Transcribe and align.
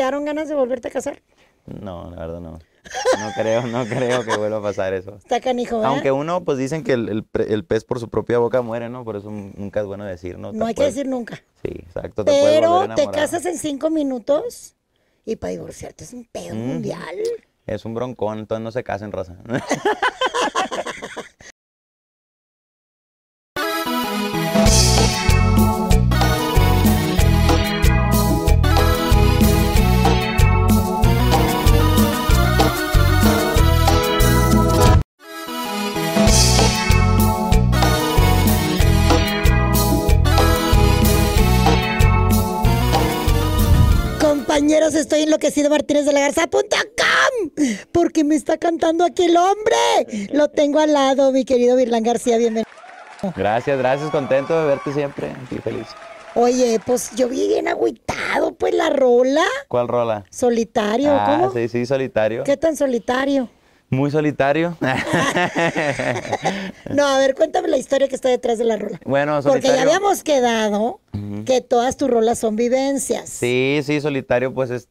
quedaron 0.00 0.24
ganas 0.24 0.48
de 0.48 0.54
volverte 0.54 0.88
a 0.88 0.90
casar? 0.90 1.20
No, 1.66 2.10
la 2.10 2.16
verdad 2.16 2.40
no. 2.40 2.52
No 2.52 3.30
creo, 3.36 3.62
no 3.66 3.84
creo 3.84 4.24
que 4.24 4.34
vuelva 4.34 4.56
a 4.56 4.62
pasar 4.62 4.94
eso. 4.94 5.16
Está 5.16 5.40
canijo, 5.42 5.76
¿verdad? 5.76 5.92
Aunque 5.92 6.10
uno, 6.10 6.42
pues 6.42 6.56
dicen 6.56 6.82
que 6.82 6.94
el, 6.94 7.26
el 7.34 7.64
pez 7.66 7.84
por 7.84 8.00
su 8.00 8.08
propia 8.08 8.38
boca 8.38 8.62
muere, 8.62 8.88
¿no? 8.88 9.04
Por 9.04 9.16
eso 9.16 9.30
nunca 9.30 9.80
es 9.80 9.86
bueno 9.86 10.06
decir, 10.06 10.38
¿no? 10.38 10.52
No 10.52 10.64
hay 10.64 10.72
que 10.74 10.84
decir 10.84 11.06
nunca. 11.06 11.36
Sí, 11.62 11.68
exacto. 11.70 12.24
te 12.24 12.30
Pero 12.32 12.88
te 12.94 13.10
casas 13.10 13.44
en 13.44 13.58
cinco 13.58 13.90
minutos 13.90 14.74
y 15.26 15.36
para 15.36 15.50
divorciarte 15.50 16.04
es 16.04 16.14
un 16.14 16.24
pedo 16.32 16.54
Mm. 16.54 16.66
mundial. 16.66 17.16
Es 17.66 17.84
un 17.84 17.92
broncón, 17.94 18.38
entonces 18.38 18.64
no 18.64 18.72
se 18.72 18.82
casen, 18.82 19.12
raza. 19.12 19.36
estoy 45.00 45.22
enloquecido 45.22 45.70
Martínez 45.70 46.04
de 46.04 46.12
la 46.12 46.20
Garza.com 46.20 46.70
porque 47.92 48.24
me 48.24 48.34
está 48.34 48.58
cantando 48.58 49.04
aquí 49.04 49.24
el 49.24 49.36
hombre. 49.36 50.28
Lo 50.32 50.48
tengo 50.48 50.78
al 50.78 50.92
lado, 50.92 51.32
mi 51.32 51.44
querido 51.44 51.76
Virlán 51.76 52.02
García, 52.02 52.36
bienvenido. 52.38 52.66
gracias, 53.36 53.78
gracias, 53.78 54.10
contento 54.10 54.60
de 54.60 54.66
verte 54.68 54.92
siempre. 54.92 55.30
Aquí 55.44 55.58
feliz. 55.58 55.86
Oye, 56.34 56.80
pues 56.84 57.10
yo 57.16 57.28
vi 57.28 57.48
bien 57.48 57.66
agüitado, 57.66 58.54
pues 58.54 58.74
la 58.74 58.90
rola. 58.90 59.44
¿Cuál 59.68 59.88
rola? 59.88 60.24
Solitario, 60.30 61.10
ah, 61.12 61.26
¿cómo? 61.26 61.52
sí, 61.52 61.68
sí, 61.68 61.86
solitario. 61.86 62.44
¿Qué 62.44 62.56
tan 62.56 62.76
solitario? 62.76 63.48
Muy 63.90 64.10
solitario. 64.10 64.76
No, 66.90 67.06
a 67.06 67.18
ver, 67.18 67.34
cuéntame 67.34 67.68
la 67.68 67.76
historia 67.76 68.08
que 68.08 68.14
está 68.14 68.28
detrás 68.28 68.58
de 68.58 68.64
la 68.64 68.76
rola. 68.76 68.98
bueno, 69.04 69.34
Porque 69.42 69.50
solitario. 69.68 69.76
ya 69.76 69.82
habíamos 69.82 70.22
quedado 70.24 71.00
que 71.44 71.60
todas 71.60 71.96
tus 71.96 72.10
rolas 72.10 72.38
son 72.38 72.56
vivencias. 72.56 73.28
Sí, 73.28 73.80
sí, 73.84 74.00
solitario, 74.00 74.52
pues 74.52 74.70
es, 74.70 74.88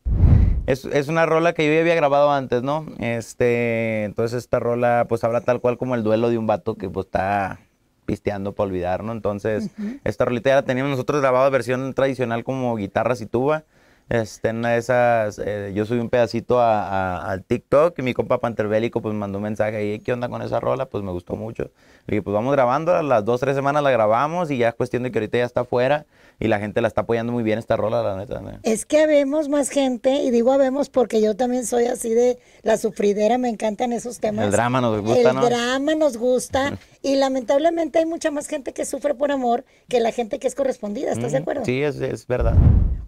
es, 0.66 0.86
es 0.86 1.08
una 1.08 1.26
rola 1.26 1.54
que 1.54 1.66
yo 1.66 1.74
ya 1.74 1.82
había 1.82 1.96
grabado 1.96 2.32
antes, 2.32 2.62
¿no? 2.64 2.86
Este, 3.00 4.04
entonces 4.06 4.38
esta 4.38 4.60
rola, 4.60 5.06
pues 5.10 5.24
habla 5.24 5.42
tal 5.42 5.60
cual 5.62 5.78
como 5.78 5.96
el 5.96 6.04
duelo 6.04 6.30
de 6.30 6.38
un 6.38 6.48
vato 6.48 6.76
que 6.76 6.90
pues 6.90 7.08
está 7.08 7.60
pisteando 8.06 8.54
para 8.54 8.68
olvidar, 8.70 9.04
¿no? 9.04 9.12
Entonces, 9.12 9.70
esta 10.04 10.26
rolita 10.26 10.50
ya 10.50 10.56
la 10.56 10.64
teníamos 10.64 10.92
nosotros 10.92 11.22
grabada 11.22 11.50
versión 11.50 11.94
tradicional 11.94 12.44
como 12.44 12.76
guitarras 12.76 13.22
y 13.22 13.26
tuba. 13.28 13.66
Este, 14.10 14.50
en 14.50 14.64
de 14.64 14.76
esas, 14.78 15.38
eh, 15.38 15.72
yo 15.76 15.86
subí 15.86 16.00
un 16.00 16.10
pedacito 16.10 16.60
a, 16.60 17.30
al 17.30 17.44
TikTok 17.44 18.00
y 18.00 18.02
mi 18.02 18.16
compa 18.16 18.40
Panterbélico 18.40 19.02
pues 19.02 19.14
mandó 19.14 19.38
un 19.38 19.44
mensaje 19.44 19.78
ahí, 19.78 20.00
¿qué 20.00 20.14
onda 20.14 20.28
con 20.30 20.42
esa 20.42 20.60
rola? 20.60 20.88
Pues 20.88 21.04
me 21.04 21.12
gustó 21.12 21.36
mucho. 21.36 21.66
Le 22.08 22.16
dije, 22.16 22.22
pues 22.24 22.34
vamos 22.34 22.52
grabando, 22.54 22.96
a 22.96 23.04
las 23.04 23.24
dos, 23.24 23.40
tres 23.40 23.56
semanas 23.56 23.84
la 23.84 23.92
grabamos 23.92 24.50
y 24.50 24.58
ya 24.58 24.70
es 24.70 24.74
cuestión 24.74 25.04
de 25.04 25.12
que 25.12 25.20
ahorita 25.20 25.38
ya 25.38 25.46
está 25.46 25.62
afuera 25.62 26.08
y 26.40 26.48
la 26.48 26.58
gente 26.60 26.82
la 26.82 26.88
está 26.88 27.02
apoyando 27.02 27.32
muy 27.32 27.44
bien 27.44 27.60
esta 27.60 27.78
rola, 27.78 28.02
la 28.02 28.18
neta. 28.18 28.42
¿no? 28.42 28.52
Es 28.64 28.88
que 28.88 29.00
habemos 29.00 29.48
más 29.48 29.70
gente, 29.70 30.12
y 30.24 30.32
digo 30.32 30.52
habemos 30.54 30.90
porque 30.90 31.22
yo 31.22 31.36
también 31.36 31.68
soy 31.68 31.86
así 31.86 32.12
de 32.14 32.40
la 32.64 32.78
sufridera, 32.78 33.38
me 33.38 33.50
encantan 33.50 33.94
esos 33.94 34.20
temas. 34.20 34.46
El 34.46 34.52
drama 34.52 34.82
nos 34.82 35.02
gusta, 35.02 35.30
El 35.30 35.36
¿no? 35.36 35.46
drama 35.46 35.94
nos 35.94 36.18
gusta, 36.18 36.80
y 37.04 37.16
lamentablemente 37.16 38.00
hay 38.00 38.08
mucha 38.08 38.32
más 38.32 38.48
gente 38.48 38.74
que 38.74 38.86
sufre 38.86 39.14
por 39.14 39.32
amor 39.32 39.66
que 39.88 40.00
la 40.00 40.12
gente 40.12 40.40
que 40.40 40.48
es 40.48 40.56
correspondida, 40.56 41.12
¿estás 41.12 41.32
de 41.32 41.38
Ujú, 41.38 41.44
acuerdo? 41.44 41.66
Sí, 41.66 41.84
es, 41.84 41.98
es 42.02 42.26
verdad. 42.26 42.56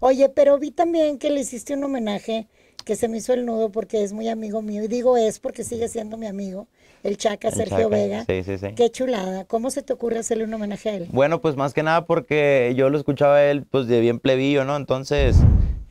Oye, 0.04 0.28
pero 0.28 0.58
vi 0.58 0.72
también 0.72 1.16
que 1.16 1.30
le 1.30 1.38
hiciste 1.38 1.74
un 1.74 1.84
homenaje 1.84 2.48
que 2.84 2.96
se 2.96 3.06
me 3.06 3.18
hizo 3.18 3.34
el 3.34 3.46
nudo 3.46 3.70
porque 3.70 4.02
es 4.02 4.12
muy 4.12 4.28
amigo 4.28 4.60
mío, 4.60 4.82
y 4.82 4.88
digo 4.88 5.16
es 5.16 5.38
porque 5.38 5.62
sigue 5.62 5.86
siendo 5.86 6.16
mi 6.16 6.26
amigo, 6.26 6.66
el 7.04 7.16
Chaca 7.16 7.50
El 7.50 7.54
Sergio 7.54 7.76
Chaca, 7.76 7.88
Vega. 7.88 8.24
sí, 8.26 8.42
sí, 8.42 8.58
sí. 8.58 8.74
Qué 8.74 8.90
chulada, 8.90 9.44
¿cómo 9.44 9.70
se 9.70 9.82
te 9.82 9.92
ocurre 9.92 10.18
hacerle 10.18 10.42
un 10.42 10.54
homenaje 10.54 10.90
a 10.90 10.94
él? 10.96 11.08
Bueno, 11.12 11.40
pues 11.40 11.54
más 11.54 11.72
que 11.72 11.84
nada 11.84 12.04
porque 12.04 12.74
yo 12.76 12.90
lo 12.90 12.98
escuchaba 12.98 13.36
a 13.36 13.44
él 13.48 13.64
pues 13.64 13.86
de 13.86 14.00
bien 14.00 14.18
plebillo, 14.18 14.64
¿no? 14.64 14.74
Entonces 14.74 15.36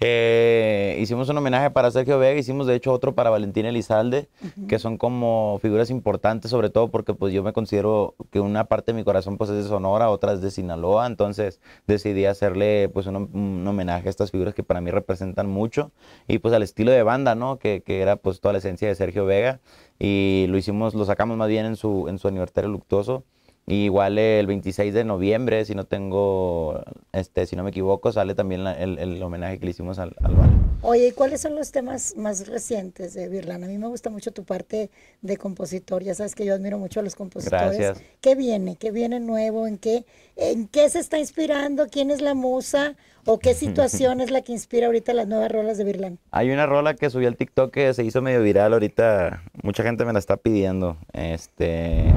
eh, 0.04 0.98
hicimos 1.00 1.30
un 1.30 1.38
homenaje 1.38 1.70
para 1.70 1.92
Sergio 1.92 2.18
Vega, 2.18 2.40
hicimos 2.40 2.66
de 2.66 2.74
hecho 2.74 2.92
otro 2.92 3.14
para 3.14 3.30
Valentín 3.30 3.68
Elizalde, 3.68 4.30
que 4.68 4.80
son 4.80 4.98
como 4.98 5.60
figuras 5.62 5.92
importantes, 5.92 6.50
sobre 6.50 6.72
todo 6.72 6.90
porque 6.90 7.14
pues 7.14 7.32
yo 7.32 7.44
me 7.44 7.54
considero 7.54 8.16
que 8.32 8.40
una 8.40 8.64
parte 8.64 8.94
de 8.94 8.98
mi 8.98 9.04
corazón 9.04 9.38
pues 9.38 9.52
es 9.52 9.58
de 9.58 9.70
Sonora, 9.70 10.10
otra 10.10 10.34
es 10.34 10.42
de 10.42 10.50
Sinaloa, 10.50 11.06
entonces 11.06 11.62
decidí 11.86 12.26
hacerle 12.26 12.90
pues 12.90 13.06
un, 13.06 13.16
un 13.16 13.68
homenaje 13.68 14.08
a 14.08 14.10
estas 14.10 14.32
figuras 14.32 14.56
que 14.56 14.64
para 14.64 14.82
mí 14.82 14.90
representan 14.90 15.48
mucho 15.48 15.92
y 16.28 16.40
pues 16.40 16.52
al 16.56 16.64
estilo 16.64 16.92
de 16.92 17.04
banda, 17.04 17.36
¿no? 17.36 17.60
Que, 17.60 17.84
que 17.86 18.02
era 18.02 18.16
pues 18.16 18.42
toda 18.42 18.54
la 18.54 18.58
esencia 18.60 18.88
de 18.88 18.96
Sergio 18.96 19.26
Vega 19.28 19.60
y 20.00 20.48
lo 20.50 20.58
hicimos, 20.58 20.96
lo 20.96 21.06
sacamos 21.06 21.38
más 21.38 21.48
bien 21.48 21.68
en 21.68 21.76
su, 21.76 22.08
en 22.08 22.18
su 22.18 22.28
aniversario 22.28 22.72
luctuoso. 22.72 23.24
Y 23.72 23.86
igual 23.86 24.18
el 24.18 24.48
26 24.48 24.94
de 24.94 25.06
noviembre, 25.06 25.64
si 25.64 25.76
no 25.76 25.86
tengo, 25.86 26.84
este, 27.14 27.46
si 27.46 27.56
no 27.56 27.64
me 27.64 27.70
equivoco, 27.70 28.12
sale 28.12 28.36
también 28.36 28.66
la- 28.66 28.74
el, 28.74 29.00
el 29.00 29.24
homenaje 29.24 29.60
que 29.60 29.66
le 29.66 29.72
hicimos 29.72 29.98
al, 29.98 30.14
al 30.22 30.36
Vale. 30.36 30.52
Oye, 30.82 31.08
¿y 31.08 31.12
cuáles 31.14 31.40
son 31.40 31.56
los 31.56 31.72
temas 31.72 32.16
más 32.18 32.48
recientes 32.50 33.14
de 33.14 33.30
Virlán? 33.30 33.64
A 33.64 33.68
mí 33.68 33.78
me 33.78 33.88
gusta 33.88 34.10
mucho 34.10 34.32
tu 34.32 34.44
parte 34.44 34.90
de 35.22 35.38
compositor. 35.38 36.04
Ya 36.04 36.16
sabes 36.16 36.36
que 36.36 36.44
yo 36.44 36.54
admiro 36.54 36.80
mucho 36.80 37.00
a 37.00 37.04
los 37.04 37.16
compositores. 37.16 37.78
Gracias. 37.78 38.04
¿Qué 38.20 38.36
viene? 38.36 38.76
¿Qué 38.76 38.92
viene 38.92 39.22
nuevo? 39.22 39.68
¿En 39.68 39.78
qué, 39.78 40.04
¿En 40.36 40.68
qué 40.68 40.90
se 40.90 41.00
está 41.00 41.18
inspirando? 41.18 41.88
¿Quién 41.88 42.12
es 42.12 42.20
la 42.20 42.34
musa? 42.34 42.96
¿O 43.26 43.38
qué 43.40 43.54
situación 43.54 44.20
es 44.20 44.32
la 44.32 44.42
que 44.42 44.52
inspira 44.52 44.88
ahorita 44.88 45.14
las 45.14 45.28
nuevas 45.28 45.50
rolas 45.50 45.78
de 45.78 45.84
Virlán? 45.86 46.20
Hay 46.32 46.50
una 46.52 46.66
rola 46.66 46.96
que 46.96 47.10
subí 47.10 47.26
al 47.28 47.38
TikTok 47.38 47.72
que 47.72 47.94
se 47.94 48.04
hizo 48.04 48.22
medio 48.22 48.42
viral 48.42 48.74
ahorita, 48.74 49.44
mucha 49.64 49.84
gente 49.84 50.04
me 50.04 50.12
la 50.12 50.20
está 50.20 50.36
pidiendo. 50.38 50.98
Este, 51.14 52.12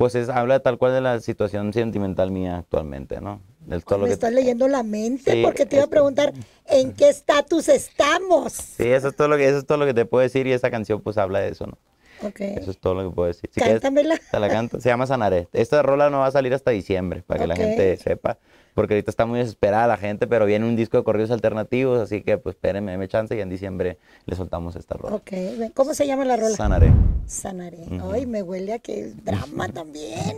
pues 0.00 0.14
es, 0.14 0.30
habla 0.30 0.60
tal 0.60 0.78
cual 0.78 0.94
de 0.94 1.02
la 1.02 1.20
situación 1.20 1.74
sentimental 1.74 2.30
mía 2.30 2.56
actualmente, 2.56 3.20
¿no? 3.20 3.42
Del 3.60 3.84
todo 3.84 3.98
lo 3.98 4.04
me 4.04 4.08
que- 4.08 4.14
estás 4.14 4.32
leyendo 4.32 4.66
la 4.66 4.82
mente 4.82 5.30
Sí, 5.30 5.42
porque 5.44 5.66
te 5.66 5.76
iba 5.76 5.84
a 5.84 5.88
preguntar 5.88 6.32
en 6.70 6.94
qué 6.94 7.10
estatus 7.10 7.68
estamos. 7.68 8.54
Sí, 8.54 8.88
eso 8.88 9.08
es 9.08 9.14
todo 9.16 9.28
lo 9.28 9.36
que, 9.36 9.46
eso 9.46 9.58
es 9.58 9.66
todo 9.66 9.76
lo 9.76 9.84
que 9.84 9.92
te 9.92 10.06
puedo 10.06 10.22
decir 10.22 10.46
y 10.46 10.52
esta 10.52 10.70
canción 10.70 11.02
pues 11.02 11.18
habla 11.18 11.40
de 11.40 11.50
eso, 11.50 11.66
¿no? 11.66 11.76
Eso 12.22 12.70
es 12.70 12.78
todo 12.78 12.94
lo 12.94 13.08
que 13.08 13.14
puedo 13.14 13.28
decir. 13.28 13.50
Si 13.52 13.60
quieres, 13.60 13.80
Cántamela. 13.80 14.18
te 14.30 14.38
la 14.38 14.48
canto. 14.48 14.80
Se 14.80 14.88
llama 14.88 15.06
Sanaré. 15.06 15.48
Esta 15.52 15.82
rola 15.82 16.10
no 16.10 16.20
va 16.20 16.26
a 16.26 16.30
salir 16.30 16.54
hasta 16.54 16.70
diciembre, 16.70 17.22
para 17.26 17.40
que 17.40 17.46
la 17.46 17.56
gente 17.56 17.96
sepa. 17.96 18.38
Porque 18.74 18.94
ahorita 18.94 19.10
está 19.10 19.26
muy 19.26 19.40
desesperada 19.40 19.86
la 19.88 19.96
gente, 19.96 20.26
pero 20.26 20.46
viene 20.46 20.64
un 20.64 20.76
disco 20.76 20.96
de 20.96 21.02
corridos 21.02 21.32
alternativos, 21.32 22.00
así 22.00 22.22
que 22.22 22.38
pues 22.38 22.54
espérenme, 22.54 22.96
me 22.96 23.08
chance 23.08 23.36
y 23.36 23.40
en 23.40 23.48
diciembre 23.48 23.98
le 24.26 24.36
soltamos 24.36 24.76
esta 24.76 24.94
rola. 24.96 25.16
Ok. 25.16 25.32
¿Cómo 25.74 25.92
se 25.92 26.06
llama 26.06 26.24
la 26.24 26.36
rola? 26.36 26.56
Sanaré. 26.56 26.92
Sanaré. 27.26 27.78
Ay, 28.12 28.26
me 28.26 28.42
huele 28.42 28.74
a 28.74 28.78
que 28.78 29.12
drama 29.24 29.68
también. 29.68 30.36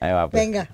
Ahí 0.00 0.12
va, 0.12 0.30
pues. 0.30 0.42
Venga. 0.42 0.68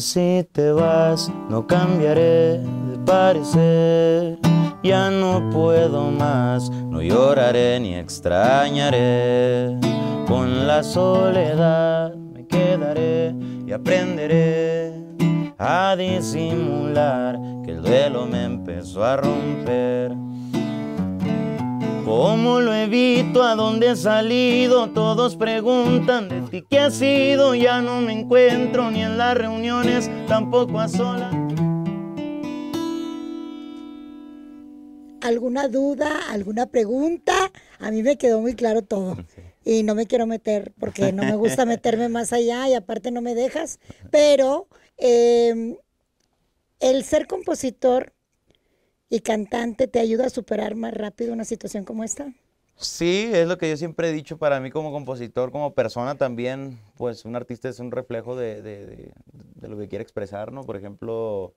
Si 0.00 0.44
te 0.50 0.72
vas, 0.72 1.30
no 1.48 1.68
cambiaré 1.68 2.58
de 2.58 2.98
parecer. 3.06 4.38
Ya 4.82 5.08
no 5.08 5.48
puedo 5.50 6.10
más, 6.10 6.68
no 6.68 7.00
lloraré 7.00 7.78
ni 7.78 7.94
extrañaré. 7.94 9.78
Con 10.26 10.66
la 10.66 10.82
soledad 10.82 12.12
me 12.16 12.44
quedaré 12.46 13.36
y 13.66 13.72
aprenderé 13.72 14.92
a 15.58 15.94
disimular 15.96 17.38
que 17.64 17.70
el 17.70 17.82
duelo 17.82 18.26
me 18.26 18.44
empezó 18.44 19.04
a 19.04 19.16
romper. 19.16 20.12
¿Cómo 22.04 22.60
lo 22.60 22.74
evito? 22.74 23.42
¿A 23.42 23.54
dónde 23.54 23.92
he 23.92 23.96
salido? 23.96 24.90
Todos 24.90 25.36
preguntan 25.36 26.28
de 26.28 26.42
ti 26.50 26.66
qué 26.68 26.78
ha 26.78 26.90
sido. 26.90 27.54
Ya 27.54 27.80
no 27.80 28.02
me 28.02 28.12
encuentro 28.12 28.90
ni 28.90 29.02
en 29.02 29.16
las 29.16 29.34
reuniones, 29.34 30.10
tampoco 30.28 30.80
a 30.80 30.88
solas. 30.88 31.34
¿Alguna 35.22 35.68
duda? 35.68 36.28
¿Alguna 36.28 36.66
pregunta? 36.66 37.32
A 37.78 37.90
mí 37.90 38.02
me 38.02 38.18
quedó 38.18 38.42
muy 38.42 38.54
claro 38.54 38.82
todo. 38.82 39.16
Y 39.64 39.82
no 39.82 39.94
me 39.94 40.06
quiero 40.06 40.26
meter 40.26 40.74
porque 40.78 41.10
no 41.14 41.22
me 41.22 41.36
gusta 41.36 41.64
meterme 41.66 42.10
más 42.10 42.34
allá 42.34 42.68
y 42.68 42.74
aparte 42.74 43.12
no 43.12 43.22
me 43.22 43.34
dejas. 43.34 43.80
Pero 44.10 44.68
eh, 44.98 45.78
el 46.80 47.04
ser 47.04 47.26
compositor 47.26 48.12
y 49.08 49.20
cantante 49.20 49.88
te 49.88 50.00
ayuda 50.00 50.26
a 50.26 50.30
superar 50.30 50.74
más 50.74 50.94
rápido 50.94 51.32
una 51.32 51.44
situación 51.46 51.84
como 51.84 52.04
esta. 52.04 52.34
Sí, 52.76 53.30
es 53.32 53.46
lo 53.46 53.56
que 53.56 53.70
yo 53.70 53.76
siempre 53.76 54.08
he 54.10 54.12
dicho 54.12 54.36
para 54.38 54.60
mí 54.60 54.70
como 54.70 54.90
compositor, 54.92 55.52
como 55.52 55.74
persona 55.74 56.16
también, 56.16 56.80
pues 56.96 57.24
un 57.24 57.36
artista 57.36 57.68
es 57.68 57.78
un 57.78 57.92
reflejo 57.92 58.36
de, 58.36 58.62
de- 58.62 59.12
lo 59.68 59.78
que 59.78 59.88
quiere 59.88 60.02
expresar, 60.02 60.52
¿no? 60.52 60.66
Por 60.66 60.76
ejemplo, 60.76 61.54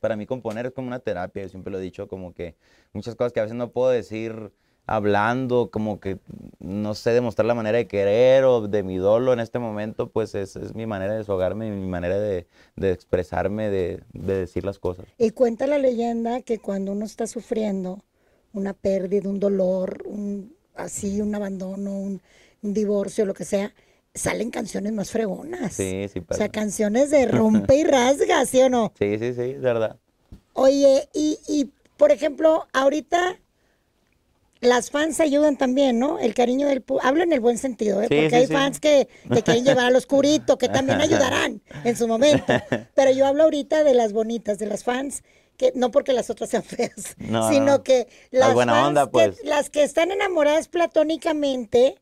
para 0.00 0.16
mí 0.16 0.26
componer 0.26 0.66
es 0.66 0.72
como 0.72 0.88
una 0.88 1.00
terapia, 1.00 1.42
yo 1.42 1.48
siempre 1.48 1.72
lo 1.72 1.78
he 1.78 1.82
dicho, 1.82 2.08
como 2.08 2.34
que 2.34 2.56
muchas 2.92 3.16
cosas 3.16 3.32
que 3.32 3.40
a 3.40 3.44
veces 3.44 3.56
no 3.56 3.70
puedo 3.72 3.90
decir 3.90 4.52
hablando, 4.96 5.70
como 5.70 6.00
que 6.00 6.18
no 6.58 6.94
sé, 6.94 7.10
demostrar 7.12 7.46
la 7.46 7.54
manera 7.54 7.78
de 7.78 7.86
querer 7.86 8.44
o 8.44 8.66
de 8.68 8.82
mi 8.82 8.96
dolo 8.96 9.32
en 9.32 9.40
este 9.40 9.58
momento, 9.58 10.10
pues 10.10 10.34
es, 10.34 10.56
es 10.56 10.74
mi 10.74 10.86
manera 10.86 11.12
de 11.12 11.18
desahogarme, 11.18 11.70
mi 11.70 11.86
manera 11.86 12.18
de, 12.18 12.46
de 12.76 12.90
expresarme, 12.92 13.70
de, 13.70 14.02
de 14.12 14.34
decir 14.34 14.64
las 14.64 14.78
cosas. 14.78 15.06
Y 15.18 15.30
cuenta 15.30 15.66
la 15.66 15.78
leyenda 15.78 16.40
que 16.42 16.58
cuando 16.58 16.92
uno 16.92 17.04
está 17.04 17.26
sufriendo 17.26 18.04
una 18.52 18.72
pérdida, 18.74 19.28
un 19.28 19.38
dolor, 19.40 20.02
un, 20.06 20.54
así, 20.74 21.20
un 21.20 21.34
abandono, 21.34 21.92
un, 21.92 22.20
un 22.62 22.74
divorcio, 22.74 23.26
lo 23.26 23.34
que 23.34 23.44
sea, 23.44 23.72
salen 24.14 24.50
canciones 24.50 24.92
más 24.92 25.10
fregonas. 25.10 25.74
Sí, 25.74 26.08
sí, 26.08 26.20
O 26.20 26.24
pasa. 26.24 26.38
sea, 26.38 26.48
canciones 26.48 27.10
de 27.10 27.26
rompe 27.30 27.76
y 27.76 27.84
rasga, 27.84 28.44
¿sí 28.46 28.60
o 28.62 28.68
no? 28.68 28.92
Sí, 28.94 29.18
sí, 29.18 29.34
sí, 29.34 29.42
es 29.42 29.60
verdad. 29.60 29.98
Oye, 30.52 31.08
y, 31.14 31.38
y 31.48 31.70
por 31.96 32.12
ejemplo, 32.12 32.66
ahorita 32.72 33.38
las 34.60 34.90
fans 34.90 35.20
ayudan 35.20 35.56
también, 35.56 35.98
¿no? 35.98 36.18
El 36.18 36.34
cariño 36.34 36.68
del 36.68 36.82
público. 36.82 37.06
Hablo 37.06 37.22
en 37.22 37.32
el 37.32 37.40
buen 37.40 37.56
sentido, 37.58 38.02
¿eh? 38.02 38.08
Sí, 38.08 38.14
Porque 38.16 38.28
sí, 38.30 38.34
hay 38.36 38.46
sí. 38.46 38.52
fans 38.52 38.80
que 38.80 39.08
te 39.32 39.42
quieren 39.42 39.64
llevar 39.64 39.86
al 39.86 39.96
oscurito, 39.96 40.58
que 40.58 40.68
también 40.68 41.00
ayudarán 41.00 41.62
en 41.84 41.96
su 41.96 42.06
momento. 42.06 42.44
Pero 42.94 43.10
yo 43.12 43.26
hablo 43.26 43.44
ahorita 43.44 43.84
de 43.84 43.94
las 43.94 44.12
bonitas, 44.12 44.58
de 44.58 44.66
las 44.66 44.84
fans, 44.84 45.22
que 45.56 45.72
no 45.74 45.90
porque 45.90 46.12
las 46.12 46.30
otras 46.30 46.50
sean 46.50 46.62
feas, 46.62 47.14
No, 47.18 47.48
sino 47.50 47.66
no. 47.66 47.82
que 47.82 48.08
Las 48.30 48.48
las 48.48 48.54
buena 48.54 48.72
fans 48.74 48.88
onda, 48.88 49.04
que- 49.06 49.10
pues. 49.10 49.44
las 49.44 49.70
que 49.70 49.82
están 49.82 50.10
enamoradas 50.10 50.68
platónicamente, 50.68 51.96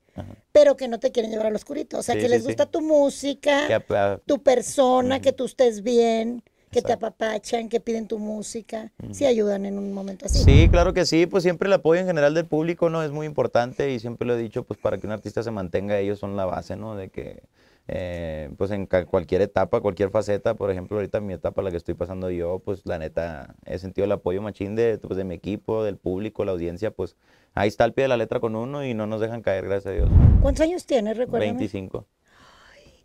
pero 0.52 0.76
que 0.76 0.88
no 0.88 0.98
te 0.98 1.12
quieren 1.12 1.30
llevar 1.30 1.46
al 1.46 1.54
oscurito. 1.56 1.98
O 1.98 2.02
sea, 2.02 2.16
que 2.16 2.28
les 2.28 2.44
gusta 2.44 2.66
tu 2.66 2.80
música, 2.80 3.66
Que 3.68 3.80
tu 4.26 4.42
persona, 4.42 5.20
que 5.20 5.32
tú 5.32 5.44
estés 5.44 5.82
bien, 5.82 6.42
que 6.70 6.82
te 6.82 6.92
apapachan, 6.92 7.68
que 7.68 7.80
piden 7.80 8.06
tu 8.06 8.18
música. 8.18 8.92
Sí 9.12 9.26
ayudan 9.26 9.66
en 9.66 9.78
un 9.78 9.92
momento 9.92 10.26
así. 10.26 10.38
Sí, 10.38 10.68
claro 10.70 10.92
que 10.92 11.06
sí, 11.06 11.26
pues 11.26 11.42
siempre 11.42 11.66
el 11.66 11.72
apoyo 11.72 12.00
en 12.00 12.06
general 12.06 12.34
del 12.34 12.46
público, 12.46 12.90
¿no? 12.90 13.02
Es 13.02 13.10
muy 13.10 13.26
importante 13.26 13.90
y 13.92 13.98
siempre 13.98 14.26
lo 14.26 14.34
he 14.34 14.38
dicho, 14.38 14.64
pues 14.64 14.78
para 14.78 14.98
que 14.98 15.06
un 15.06 15.12
artista 15.12 15.42
se 15.42 15.50
mantenga, 15.50 15.98
ellos 15.98 16.18
son 16.18 16.36
la 16.36 16.44
base, 16.44 16.76
¿no? 16.76 16.96
De 16.96 17.08
que, 17.08 17.42
eh, 17.88 18.50
pues 18.58 18.70
en 18.70 18.86
cualquier 18.86 19.40
etapa, 19.40 19.80
cualquier 19.80 20.10
faceta, 20.10 20.54
por 20.54 20.70
ejemplo, 20.70 20.98
ahorita 20.98 21.20
mi 21.20 21.32
etapa, 21.32 21.62
la 21.62 21.70
que 21.70 21.78
estoy 21.78 21.94
pasando 21.94 22.30
yo, 22.30 22.58
pues 22.58 22.84
la 22.84 22.98
neta, 22.98 23.54
he 23.64 23.78
sentido 23.78 24.04
el 24.04 24.12
apoyo 24.12 24.42
machín 24.42 24.76
de, 24.76 24.98
pues, 24.98 25.16
de 25.16 25.24
mi 25.24 25.34
equipo, 25.34 25.84
del 25.84 25.96
público, 25.96 26.44
la 26.44 26.52
audiencia, 26.52 26.90
pues 26.90 27.16
ahí 27.54 27.68
está 27.68 27.84
al 27.84 27.94
pie 27.94 28.02
de 28.04 28.08
la 28.08 28.16
letra 28.16 28.40
con 28.40 28.56
uno 28.56 28.84
y 28.84 28.94
no 28.94 29.06
nos 29.06 29.20
dejan 29.20 29.42
caer, 29.42 29.64
gracias 29.64 29.86
a 29.86 29.96
Dios. 29.96 30.10
¿Cuántos 30.42 30.62
años 30.62 30.84
tienes, 30.84 31.16
recuérdame? 31.16 31.52
25. 31.52 32.06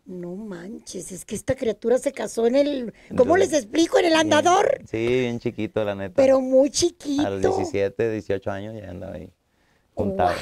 No 0.06 0.34
manches, 0.36 1.12
es 1.12 1.24
que 1.24 1.34
esta 1.34 1.54
criatura 1.54 1.96
se 1.98 2.12
casó 2.12 2.46
en 2.46 2.56
el... 2.56 2.92
¿Cómo 3.16 3.36
Entonces, 3.36 3.50
les 3.52 3.60
explico? 3.62 3.98
En 3.98 4.04
el 4.04 4.14
andador. 4.16 4.82
Sí, 4.90 4.98
bien 5.06 5.38
chiquito, 5.40 5.82
la 5.82 5.94
neta. 5.94 6.14
Pero 6.16 6.40
muy 6.42 6.68
a 6.68 6.72
chiquito. 6.72 7.30
los 7.30 7.40
17, 7.56 8.10
18 8.10 8.50
años 8.50 8.74
ya 8.74 8.90
andaba 8.90 9.14
ahí, 9.14 9.30
juntado. 9.94 10.34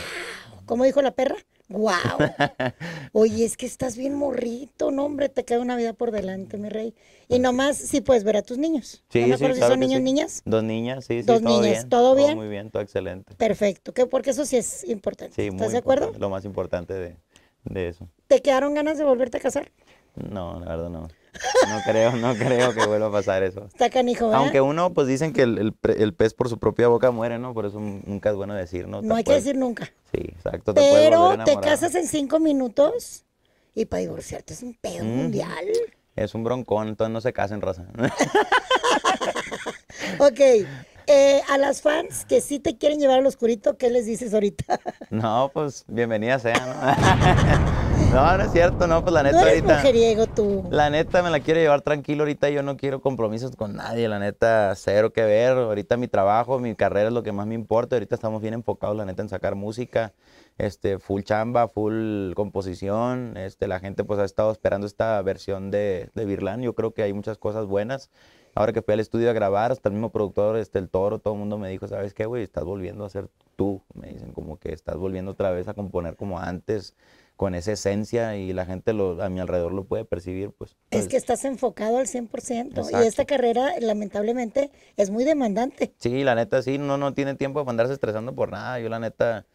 ¿Cómo 0.66 0.82
dijo 0.84 1.00
la 1.00 1.12
perra? 1.12 1.36
¡Guau! 1.68 1.96
Oye, 3.12 3.44
es 3.44 3.56
que 3.56 3.66
estás 3.66 3.96
bien 3.96 4.14
morrito, 4.14 4.90
no, 4.90 5.04
hombre, 5.06 5.28
te 5.28 5.44
queda 5.44 5.60
una 5.60 5.76
vida 5.76 5.92
por 5.92 6.10
delante, 6.10 6.58
mi 6.58 6.68
rey. 6.68 6.92
Y 7.28 7.38
nomás, 7.38 7.76
sí 7.78 8.00
puedes 8.00 8.24
ver 8.24 8.36
a 8.36 8.42
tus 8.42 8.58
niños. 8.58 9.02
Sí, 9.10 9.20
no 9.20 9.28
me 9.28 9.28
sí, 9.28 9.34
acuerdo 9.34 9.54
si 9.54 9.60
claro 9.60 9.72
son 9.74 9.80
niños 9.80 9.98
sí. 9.98 10.02
niñas. 10.02 10.42
Dos 10.44 10.64
niñas, 10.64 11.04
sí, 11.04 11.20
sí, 11.20 11.26
Dos 11.26 11.40
todo 11.40 11.48
niñas, 11.60 11.78
bien. 11.78 11.88
¿todo 11.88 12.14
bien? 12.16 12.34
muy 12.36 12.48
bien, 12.48 12.70
todo 12.70 12.82
excelente. 12.82 13.34
Perfecto, 13.36 13.94
que 13.94 14.06
porque 14.06 14.30
eso 14.30 14.44
sí 14.44 14.56
es 14.56 14.84
importante. 14.84 15.34
Sí, 15.36 15.50
muy 15.50 15.56
¿Estás 15.60 15.72
de 15.72 15.78
acuerdo? 15.78 16.06
importante, 16.06 16.20
Lo 16.20 16.30
más 16.30 16.44
importante 16.44 16.94
de, 16.94 17.16
de 17.64 17.88
eso. 17.88 18.08
¿Te 18.28 18.42
quedaron 18.42 18.74
ganas 18.74 18.98
de 18.98 19.04
volverte 19.04 19.38
a 19.38 19.40
casar? 19.40 19.70
No, 20.14 20.60
la 20.60 20.66
verdad 20.76 20.90
no. 20.90 21.08
No 21.68 21.80
creo, 21.86 22.12
no 22.16 22.34
creo 22.34 22.74
que 22.74 22.84
vuelva 22.86 23.06
a 23.06 23.12
pasar 23.12 23.42
eso. 23.42 23.64
Está 23.66 23.88
canijo, 23.88 24.26
¿verdad? 24.26 24.40
Aunque 24.42 24.60
uno, 24.60 24.92
pues 24.92 25.06
dicen 25.06 25.32
que 25.32 25.42
el, 25.42 25.58
el 25.58 25.72
pre- 25.72 26.02
el 26.02 26.12
pez 26.14 26.34
por 26.34 26.48
su 26.50 26.58
propia 26.58 26.88
boca 26.88 27.10
muere, 27.10 27.38
¿no? 27.38 27.54
Por 27.54 27.64
eso 27.66 27.80
nunca 27.80 28.28
es 28.30 28.36
bueno 28.36 28.54
decir, 28.54 28.86
¿no? 28.88 29.00
Te 29.00 29.06
No 29.06 29.14
hay 29.16 29.24
que 29.24 29.32
decir 29.32 29.56
nunca. 29.56 29.90
Sí, 30.12 30.18
exacto. 30.20 30.74
Pero 30.74 31.42
te 31.44 31.58
casas 31.60 31.94
en 31.94 32.06
cinco 32.06 32.38
minutos 32.38 33.24
y 33.74 33.86
para 33.86 34.00
divorciarte 34.02 34.52
es 34.52 34.62
un 34.62 34.74
pedo 34.74 35.04
Mm. 35.04 35.16
mundial. 35.16 35.66
Es 36.14 36.34
un 36.34 36.44
broncón, 36.44 36.88
entonces 36.88 37.12
no 37.12 37.22
se 37.22 37.32
casen, 37.32 37.62
raza. 37.62 37.86
Ok, 40.18 40.40
eh, 41.06 41.40
a 41.48 41.58
las 41.58 41.82
fans 41.82 42.24
que 42.26 42.40
sí 42.40 42.58
te 42.58 42.76
quieren 42.76 42.98
llevar 42.98 43.18
al 43.18 43.26
oscurito, 43.26 43.76
¿qué 43.76 43.90
les 43.90 44.06
dices 44.06 44.34
ahorita? 44.34 44.80
no, 45.10 45.50
pues 45.52 45.84
bienvenida 45.88 46.38
sea, 46.38 46.54
¿no? 46.54 48.14
no, 48.14 48.36
no 48.38 48.44
es 48.44 48.52
cierto, 48.52 48.86
no, 48.86 49.02
pues 49.02 49.12
la 49.12 49.22
neta 49.22 49.36
No 49.40 49.42
eres 49.46 49.60
ahorita. 49.62 49.76
mujeriego 49.76 50.26
tú. 50.26 50.64
La 50.70 50.90
neta 50.90 51.22
me 51.22 51.30
la 51.30 51.40
quiero 51.40 51.60
llevar 51.60 51.82
tranquilo 51.82 52.22
ahorita, 52.22 52.50
yo 52.50 52.62
no 52.62 52.76
quiero 52.76 53.00
compromisos 53.00 53.56
con 53.56 53.74
nadie, 53.76 54.08
la 54.08 54.18
neta 54.18 54.74
cero 54.76 55.12
que 55.12 55.22
ver, 55.24 55.52
ahorita 55.56 55.96
mi 55.96 56.08
trabajo, 56.08 56.58
mi 56.58 56.74
carrera 56.74 57.08
es 57.08 57.14
lo 57.14 57.22
que 57.22 57.32
más 57.32 57.46
me 57.46 57.54
importa, 57.54 57.96
ahorita 57.96 58.14
estamos 58.14 58.40
bien 58.42 58.54
enfocados 58.54 58.96
la 58.96 59.04
neta 59.04 59.22
en 59.22 59.28
sacar 59.28 59.54
música, 59.54 60.12
este 60.58 60.98
full 60.98 61.22
chamba, 61.22 61.68
full 61.68 62.32
composición, 62.34 63.36
este 63.36 63.66
la 63.66 63.80
gente 63.80 64.04
pues 64.04 64.20
ha 64.20 64.24
estado 64.24 64.52
esperando 64.52 64.86
esta 64.86 65.20
versión 65.22 65.70
de, 65.70 66.10
de 66.14 66.24
Virlán, 66.24 66.62
yo 66.62 66.74
creo 66.74 66.92
que 66.92 67.02
hay 67.02 67.12
muchas 67.12 67.38
cosas 67.38 67.66
buenas. 67.66 68.10
Ahora 68.54 68.72
que 68.72 68.82
fui 68.82 68.94
al 68.94 69.00
estudio 69.00 69.30
a 69.30 69.32
grabar, 69.32 69.72
hasta 69.72 69.88
el 69.88 69.94
mismo 69.94 70.10
productor, 70.10 70.56
este 70.56 70.78
el 70.78 70.88
Toro, 70.88 71.18
todo 71.18 71.34
el 71.34 71.40
mundo 71.40 71.58
me 71.58 71.68
dijo, 71.70 71.88
"¿Sabes 71.88 72.14
qué, 72.14 72.26
güey? 72.26 72.42
Estás 72.42 72.64
volviendo 72.64 73.04
a 73.04 73.08
ser 73.08 73.28
tú." 73.56 73.82
Me 73.94 74.08
dicen 74.08 74.32
como 74.32 74.58
que 74.58 74.72
estás 74.72 74.96
volviendo 74.96 75.32
otra 75.32 75.50
vez 75.50 75.68
a 75.68 75.74
componer 75.74 76.16
como 76.16 76.38
antes 76.38 76.94
con 77.36 77.54
esa 77.54 77.72
esencia 77.72 78.36
y 78.36 78.52
la 78.52 78.66
gente 78.66 78.92
lo, 78.92 79.20
a 79.22 79.28
mi 79.28 79.40
alrededor 79.40 79.72
lo 79.72 79.84
puede 79.84 80.04
percibir, 80.04 80.50
pues. 80.50 80.76
Es 80.90 81.08
que 81.08 81.16
estás 81.16 81.44
enfocado 81.44 81.98
al 81.98 82.06
100%. 82.06 82.82
Y 82.82 82.84
Exacto. 82.84 82.98
esta 83.00 83.24
carrera, 83.24 83.72
lamentablemente, 83.80 84.70
es 84.96 85.10
muy 85.10 85.24
demandante. 85.24 85.92
Sí, 85.98 86.22
la 86.22 86.34
neta, 86.34 86.62
sí, 86.62 86.78
no, 86.78 86.98
no 86.98 87.14
tiene 87.14 87.34
tiempo 87.34 87.64
de 87.64 87.70
andarse 87.70 87.94
estresando 87.94 88.34
por 88.34 88.50
nada. 88.50 88.78
Yo, 88.78 88.88
la 88.88 89.00
neta, 89.00 89.46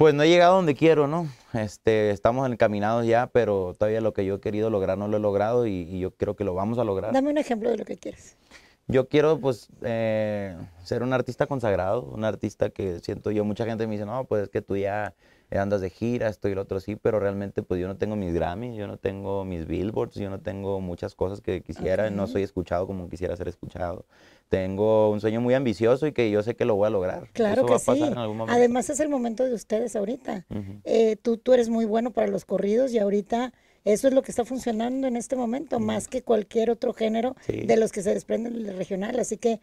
pues 0.00 0.14
no 0.14 0.22
he 0.22 0.30
llegado 0.30 0.54
donde 0.54 0.74
quiero, 0.74 1.06
¿no? 1.06 1.28
Este, 1.52 2.08
estamos 2.08 2.50
encaminados 2.50 3.04
ya, 3.04 3.26
pero 3.26 3.74
todavía 3.78 4.00
lo 4.00 4.14
que 4.14 4.24
yo 4.24 4.36
he 4.36 4.40
querido 4.40 4.70
lograr 4.70 4.96
no 4.96 5.08
lo 5.08 5.18
he 5.18 5.20
logrado 5.20 5.66
y, 5.66 5.72
y 5.72 6.00
yo 6.00 6.12
creo 6.12 6.34
que 6.34 6.42
lo 6.42 6.54
vamos 6.54 6.78
a 6.78 6.84
lograr. 6.84 7.12
Dame 7.12 7.28
un 7.28 7.36
ejemplo 7.36 7.68
de 7.68 7.76
lo 7.76 7.84
que 7.84 7.98
quieres. 7.98 8.38
Yo 8.86 9.08
quiero, 9.08 9.38
pues, 9.40 9.68
eh, 9.82 10.56
ser 10.84 11.02
un 11.02 11.12
artista 11.12 11.46
consagrado, 11.46 12.00
un 12.00 12.24
artista 12.24 12.70
que 12.70 13.00
siento 13.00 13.30
yo, 13.30 13.44
mucha 13.44 13.66
gente 13.66 13.86
me 13.86 13.92
dice, 13.92 14.06
no, 14.06 14.24
pues 14.24 14.44
es 14.44 14.48
que 14.48 14.62
tú 14.62 14.74
ya 14.74 15.12
andas 15.58 15.80
de 15.80 15.90
gira, 15.90 16.28
esto 16.28 16.48
y 16.48 16.54
lo 16.54 16.62
otro, 16.62 16.80
sí, 16.80 16.96
pero 16.96 17.18
realmente, 17.18 17.62
pues 17.62 17.80
yo 17.80 17.88
no 17.88 17.96
tengo 17.96 18.16
mis 18.16 18.32
Grammys, 18.32 18.76
yo 18.76 18.86
no 18.86 18.98
tengo 18.98 19.44
mis 19.44 19.66
Billboards, 19.66 20.14
yo 20.14 20.30
no 20.30 20.40
tengo 20.40 20.80
muchas 20.80 21.14
cosas 21.14 21.40
que 21.40 21.62
quisiera, 21.62 22.10
no 22.10 22.26
soy 22.26 22.42
escuchado 22.42 22.86
como 22.86 23.08
quisiera 23.08 23.36
ser 23.36 23.48
escuchado. 23.48 24.04
Tengo 24.48 25.10
un 25.10 25.20
sueño 25.20 25.40
muy 25.40 25.54
ambicioso 25.54 26.06
y 26.06 26.12
que 26.12 26.30
yo 26.30 26.42
sé 26.42 26.56
que 26.56 26.64
lo 26.64 26.74
voy 26.74 26.86
a 26.86 26.90
lograr. 26.90 27.28
Claro 27.32 27.62
Eso 27.62 27.66
que 27.66 27.70
va 27.70 27.76
a 27.76 27.80
pasar 27.80 27.96
sí. 28.08 28.12
en 28.12 28.18
algún 28.18 28.36
momento. 28.36 28.56
Además, 28.56 28.90
es 28.90 29.00
el 29.00 29.08
momento 29.08 29.44
de 29.44 29.54
ustedes 29.54 29.94
ahorita. 29.94 30.46
Ujú. 30.50 30.80
Eh, 30.84 31.16
tú, 31.16 31.36
tú 31.36 31.52
eres 31.52 31.68
muy 31.68 31.84
bueno 31.84 32.10
para 32.10 32.26
los 32.26 32.44
corridos 32.44 32.92
y 32.92 32.98
ahorita 32.98 33.52
eso 33.84 34.08
es 34.08 34.14
lo 34.14 34.22
que 34.22 34.30
está 34.30 34.44
funcionando 34.44 35.06
en 35.06 35.16
este 35.16 35.36
momento, 35.36 35.80
más 35.80 36.06
que 36.08 36.22
cualquier 36.22 36.70
otro 36.70 36.92
género 36.92 37.34
Sí. 37.46 37.62
de 37.62 37.76
los 37.76 37.92
que 37.92 38.02
se 38.02 38.12
desprenden 38.14 38.52
del 38.62 38.76
regional. 38.76 39.18
Así 39.18 39.36
que 39.36 39.60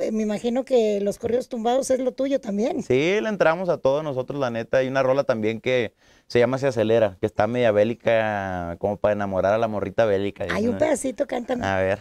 eh, 0.00 0.12
me 0.12 0.22
imagino 0.22 0.64
que 0.64 1.00
los 1.00 1.18
corridos 1.18 1.48
tumbados 1.48 1.90
es 1.90 1.98
lo 2.00 2.12
tuyo 2.12 2.40
también. 2.40 2.82
Sí, 2.82 3.18
le 3.20 3.28
entramos 3.28 3.68
a 3.68 3.78
todos 3.78 4.04
nosotros, 4.04 4.38
la 4.38 4.50
neta. 4.50 4.78
Hay 4.78 4.88
una 4.88 5.02
rola 5.02 5.24
también 5.24 5.60
que 5.60 5.92
se 6.28 6.40
llama 6.40 6.58
Se 6.58 6.66
Acelera, 6.66 7.16
que 7.20 7.26
está 7.26 7.46
media 7.46 7.70
bélica, 7.70 8.76
como 8.80 8.96
para 8.96 9.12
enamorar 9.12 9.54
a 9.54 9.58
la 9.58 9.68
morrita 9.68 10.04
bélica. 10.06 10.46
Hay 10.50 10.66
un 10.66 10.76
pedacito, 10.76 11.26
cántame. 11.26 11.64
A 11.64 11.76
ver. 11.76 12.00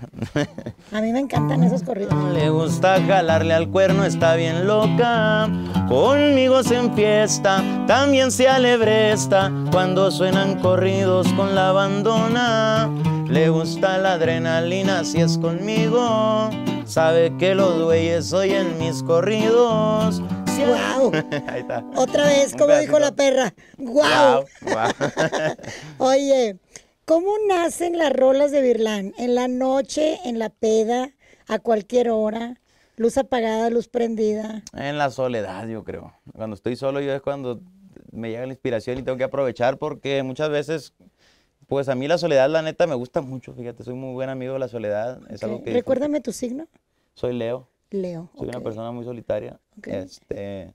A 0.92 1.02
mí 1.02 1.12
me 1.12 1.20
encantan 1.20 1.64
esos 1.64 1.84
corridos. 1.84 2.14
Le 2.34 2.50
gusta 2.50 3.00
jalarle 3.06 3.54
al 3.54 3.70
cuerno, 3.70 4.04
está 4.04 4.36
bien 4.36 4.66
loca. 4.66 5.48
Conmigo 5.88 6.64
se 6.64 6.76
enfiesta, 6.78 7.64
también 7.86 8.32
se 8.32 8.48
alebresta 8.48 9.52
cuando 9.72 10.10
suenan 10.10 10.60
corridos 10.60 11.32
con 11.34 11.54
la 11.54 11.70
abandona. 11.70 12.90
Le 13.28 13.50
gusta 13.50 14.00
la 14.00 14.14
adrenalina 14.14 15.04
si 15.04 15.22
es 15.22 15.38
conmigo. 15.38 16.50
Sabe 16.86 17.36
que 17.38 17.54
los 17.54 17.78
dueyes 17.78 18.34
oyen 18.34 18.78
mis 18.80 19.04
corridos. 19.04 20.22
¡Guau! 20.58 21.12
Ahí 21.48 21.62
está. 21.62 21.84
Otra 21.96 22.26
vez, 22.28 22.56
como 22.56 22.76
dijo 22.78 23.00
la 23.00 23.12
perra. 23.14 23.54
¡Guau! 23.78 24.46
Guau, 24.62 24.72
guau. 24.74 24.92
Oye, 25.98 26.58
¿cómo 27.06 27.32
nacen 27.48 27.98
las 27.98 28.14
rolas 28.14 28.52
de 28.52 28.62
Virlán? 28.62 29.14
¿En 29.18 29.36
la 29.36 29.48
noche, 29.48 30.20
en 30.26 30.40
la 30.40 30.50
peda, 30.50 31.12
a 31.48 31.60
cualquier 31.60 32.10
hora? 32.10 32.60
¿Luz 32.98 33.18
apagada, 33.18 33.70
luz 33.70 33.90
prendida? 33.90 34.64
En 34.74 34.98
la 34.98 35.12
soledad, 35.12 35.68
yo 35.68 35.84
creo. 35.84 36.14
Cuando 36.34 36.56
estoy 36.56 36.78
solo, 36.78 37.02
yo 37.02 37.14
es 37.14 37.22
cuando 37.22 37.60
me 38.12 38.30
llega 38.30 38.46
la 38.46 38.54
inspiración 38.54 38.98
y 38.98 39.04
tengo 39.04 39.18
que 39.18 39.26
aprovechar 39.26 39.78
porque 39.78 40.24
muchas 40.24 40.50
veces, 40.50 40.94
pues 41.68 41.90
a 41.90 41.96
mí 41.96 42.08
la 42.08 42.18
soledad, 42.18 42.50
la 42.50 42.62
neta, 42.62 42.88
me 42.88 42.96
gusta 42.96 43.20
mucho. 43.22 43.54
Fíjate, 43.54 43.84
soy 43.84 43.96
muy 43.96 44.14
buen 44.14 44.30
amigo 44.30 44.54
de 44.54 44.60
la 44.60 44.70
soledad. 44.70 45.20
Es 45.30 45.44
algo 45.44 45.58
disfruto. 45.58 45.76
Recuérdame 45.76 46.22
tu 46.22 46.32
signo. 46.32 46.68
Soy 47.16 47.34
Leo. 47.34 47.68
Leo. 47.92 48.30
Soy 48.38 48.48
una 48.50 48.62
persona 48.62 48.92
muy 48.92 49.06
solitaria. 49.06 49.60
Este, 49.84 50.74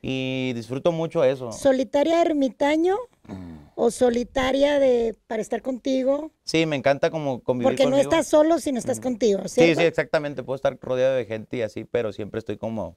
y 0.00 0.52
disfruto 0.54 0.92
mucho 0.92 1.24
eso. 1.24 1.52
¿Solitaria 1.52 2.20
ermitaño 2.22 2.96
Mm. 3.28 3.58
o 3.74 3.90
solitaria 3.90 4.78
de 4.78 5.14
para 5.26 5.42
estar 5.42 5.60
contigo? 5.60 6.32
Sí, 6.44 6.64
me 6.66 6.76
encanta 6.76 7.10
como 7.10 7.40
convivir 7.40 7.70
Porque 7.70 7.86
no 7.86 7.98
estás 7.98 8.26
solo 8.26 8.58
si 8.58 8.72
no 8.72 8.78
estás 8.78 9.00
contigo, 9.00 9.40
Sí, 9.48 9.48
¿cierto? 9.60 9.80
sí, 9.80 9.86
exactamente. 9.86 10.42
Puedo 10.42 10.56
estar 10.56 10.78
rodeado 10.80 11.14
de 11.14 11.26
gente 11.26 11.58
y 11.58 11.62
así, 11.62 11.84
pero 11.84 12.12
siempre 12.12 12.38
estoy 12.38 12.56
como, 12.56 12.96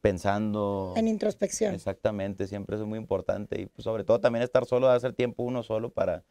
pensando. 0.00 0.94
En 0.96 1.06
introspección. 1.08 1.74
Exactamente, 1.74 2.46
siempre 2.48 2.76
eso 2.76 2.84
es 2.84 2.88
muy 2.88 2.98
importante. 2.98 3.60
Y 3.60 3.66
pues, 3.66 3.84
sobre 3.84 4.02
todo 4.04 4.18
también 4.20 4.42
estar 4.42 4.64
solo, 4.66 4.88
hacer 4.88 5.12
tiempo 5.12 5.42
uno 5.42 5.62
solo 5.62 5.90
para 5.90 6.24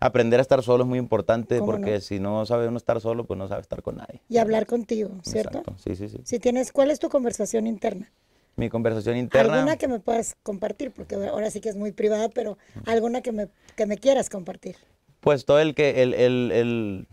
aprender 0.00 0.40
a 0.40 0.42
estar 0.42 0.62
solo 0.62 0.84
es 0.84 0.88
muy 0.88 0.98
importante 0.98 1.58
¿Cómo 1.58 1.72
porque 1.72 1.94
no? 1.94 2.00
si 2.00 2.20
no 2.20 2.46
sabe 2.46 2.68
uno 2.68 2.76
estar 2.76 3.00
solo, 3.00 3.24
pues 3.24 3.38
no 3.38 3.48
sabe 3.48 3.62
estar 3.62 3.82
con 3.82 3.96
nadie. 3.96 4.20
Y 4.28 4.38
hablar 4.38 4.66
contigo, 4.66 5.10
¿cierto? 5.22 5.58
Exacto, 5.58 5.76
Sí, 5.82 5.96
sí, 5.96 6.08
sí. 6.08 6.18
Si 6.24 6.38
tienes, 6.38 6.72
¿cuál 6.72 6.90
es 6.90 6.98
tu 6.98 7.08
conversación 7.08 7.66
interna? 7.66 8.10
Mi 8.56 8.70
conversación 8.70 9.16
interna. 9.16 9.54
Alguna 9.54 9.76
que 9.76 9.88
me 9.88 10.00
puedas 10.00 10.36
compartir, 10.42 10.90
porque 10.90 11.14
ahora 11.14 11.50
sí 11.50 11.60
que 11.60 11.68
es 11.68 11.76
muy 11.76 11.92
privada, 11.92 12.30
pero 12.30 12.56
alguna 12.86 13.20
que 13.20 13.32
me, 13.32 13.48
que 13.76 13.86
me 13.86 13.98
quieras 13.98 14.30
compartir. 14.30 14.76
Pues 15.20 15.44
todo 15.44 15.58
el 15.60 15.74
que, 15.74 16.02
el, 16.02 16.14
el, 16.14 16.52
el, 16.52 17.08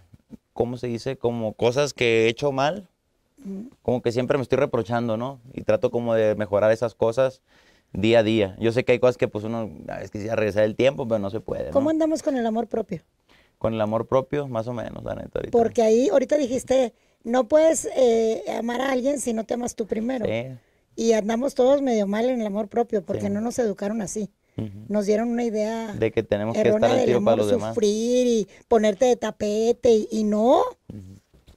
¿cómo 0.54 0.78
se 0.78 0.88
dice? 0.88 1.18
Como 1.18 1.54
cosas 1.54 1.94
que 1.94 2.26
he 2.26 2.28
hecho 2.30 2.52
mal, 2.52 2.88
como 3.82 4.02
que 4.02 4.14
siempre 4.14 4.38
me 4.38 4.44
estoy 4.44 4.58
reprochando, 4.58 5.18
¿no? 5.18 5.42
Y 5.54 5.64
trato 5.64 5.92
como 5.92 6.14
de 6.14 6.36
mejorar 6.36 6.72
esas 6.72 6.96
cosas 6.96 7.42
día 7.94 8.20
a 8.20 8.24
día. 8.24 8.56
Yo 8.60 8.72
sé 8.72 8.84
que 8.84 8.92
hay 8.94 9.00
cosas 9.00 9.18
que 9.18 9.28
pues 9.28 9.44
uno, 9.46 9.70
a 9.88 9.96
veces 9.96 10.12
quisiera 10.12 10.36
regresar 10.36 10.64
el 10.64 10.76
tiempo, 10.76 11.08
pero 11.08 11.20
no 11.20 11.30
se 11.30 11.40
puede, 11.40 11.66
¿no? 11.66 11.72
¿Cómo 11.72 11.90
andamos 11.90 12.22
con 12.24 12.36
el 12.36 12.46
amor 12.46 12.68
propio? 12.68 13.02
Con 13.58 13.74
el 13.74 13.82
amor 13.82 14.08
propio, 14.08 14.48
más 14.48 14.68
o 14.68 14.74
menos, 14.74 15.04
la 15.04 15.16
neta, 15.16 15.40
ahorita. 15.40 15.52
Porque 15.58 15.82
ahí, 15.82 16.10
ahorita 16.10 16.38
dijiste, 16.38 16.94
no 17.24 17.48
puedes 17.48 17.88
eh, 17.96 18.44
amar 18.58 18.82
a 18.82 18.92
alguien 18.92 19.20
si 19.20 19.34
no 19.34 19.46
te 19.46 19.54
amas 19.54 19.76
tú 19.76 19.86
primero. 19.88 20.26
Sí. 20.26 20.48
Y 20.96 21.14
andamos 21.14 21.56
todos 21.56 21.82
medio 21.82 22.06
mal 22.06 22.30
en 22.30 22.42
el 22.42 22.48
amor 22.48 22.68
propio, 22.68 23.04
porque 23.04 23.24
Sí. 23.24 23.30
no 23.30 23.42
nos 23.42 23.58
educaron 23.60 24.02
así. 24.02 24.30
Nos 24.88 25.08
dieron 25.08 25.30
una 25.30 25.44
idea 25.44 25.94
De 25.96 26.12
que 26.12 26.22
tenemos 26.22 26.56
que 26.56 26.62
estar 26.70 26.84
al 26.92 27.06
tiro 27.06 27.24
para 27.24 27.38
los 27.38 27.50
demás. 27.50 27.70
sufrir 27.74 28.28
y 28.28 28.48
ponerte 28.68 29.06
de 29.06 29.16
tapete 29.16 29.90
y, 29.92 30.08
y 30.12 30.24
no. 30.24 30.62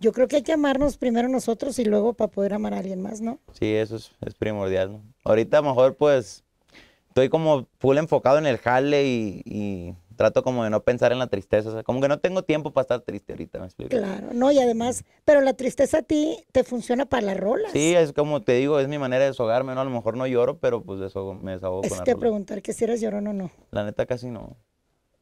Yo 0.06 0.12
creo 0.12 0.28
que 0.28 0.36
hay 0.36 0.42
que 0.42 0.52
amarnos 0.52 0.98
primero 0.98 1.28
nosotros 1.28 1.80
y 1.80 1.84
luego 1.84 2.12
para 2.14 2.30
poder 2.30 2.54
amar 2.54 2.75
a 2.75 2.78
alguien 2.78 3.02
más, 3.02 3.20
¿no? 3.20 3.40
Sí, 3.58 3.75
eso 3.75 3.96
es, 3.96 4.12
es 4.25 4.34
primordial, 4.36 4.92
¿no? 4.92 5.02
Ahorita 5.25 5.58
a 5.58 5.62
lo 5.62 5.70
mejor 5.70 5.96
pues 5.96 6.44
estoy 7.08 7.28
como 7.28 7.66
full 7.80 7.98
enfocado 7.98 8.38
en 8.38 8.46
el 8.46 8.58
jale 8.58 9.04
y, 9.04 9.42
y 9.44 9.94
trato 10.14 10.44
como 10.44 10.62
de 10.62 10.70
no 10.70 10.84
pensar 10.84 11.10
en 11.10 11.18
la 11.18 11.26
tristeza. 11.26 11.70
o 11.70 11.72
sea, 11.72 11.82
como 11.82 12.00
que 12.00 12.06
no 12.06 12.20
tengo 12.20 12.44
tiempo 12.44 12.70
para 12.72 12.82
estar 12.82 13.00
triste 13.00 13.32
ahorita, 13.32 13.58
¿me 13.58 13.64
explico? 13.64 13.90
Claro, 13.96 14.28
no, 14.32 14.52
y 14.52 14.60
además, 14.60 15.02
pero 15.25 15.40
la 15.40 15.54
tristeza 15.54 15.98
a 15.98 16.02
ti 16.02 16.38
te 16.52 16.62
funciona 16.62 17.06
para 17.06 17.22
las 17.26 17.36
rolas. 17.36 17.72
Sí, 17.72 17.96
es 17.96 18.12
como 18.12 18.42
te 18.42 18.52
digo, 18.52 18.78
es 18.78 18.86
mi 18.86 18.98
manera 18.98 19.25
de 19.25 19.30
desahogarme, 19.30 19.75
¿no? 19.75 19.80
A 19.80 19.84
lo 19.84 19.90
mejor 19.90 20.16
no 20.16 20.28
lloro, 20.28 20.58
pero 20.58 20.84
pues 20.84 21.00
desahogo- 21.00 21.34
me 21.40 21.50
desahogo 21.50 21.80
Eso 21.82 21.96
con 21.96 22.02
a 22.02 22.04
rola. 22.04 22.20
preguntar 22.20 22.62
que 22.62 22.72
si 22.72 22.84
eres 22.84 23.00
llorón 23.00 23.26
o 23.26 23.32
no. 23.32 23.50
La 23.72 23.82
neta 23.82 24.06
casi 24.06 24.30
no. 24.30 24.56